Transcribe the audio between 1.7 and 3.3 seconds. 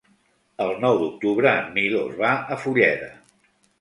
Milos va a Fulleda.